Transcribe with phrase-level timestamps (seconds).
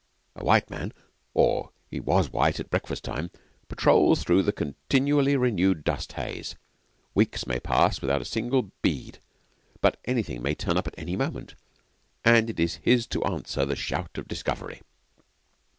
[0.35, 0.93] A white man
[1.35, 3.29] or he was white at breakfast time
[3.67, 6.55] patrols through the continually renewed dust haze.
[7.13, 9.19] Weeks may pass without a single bead,
[9.79, 11.53] but anything may turn up at any moment,
[12.25, 14.81] and it is his to answer the shout of discovery.